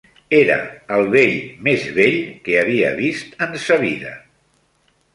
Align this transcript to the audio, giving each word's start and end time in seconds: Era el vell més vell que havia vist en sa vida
Era 0.35 0.55
el 0.95 1.05
vell 1.15 1.35
més 1.69 1.85
vell 1.99 2.19
que 2.49 2.57
havia 2.65 2.93
vist 3.05 3.41
en 3.49 3.57
sa 3.69 3.81
vida 3.89 4.19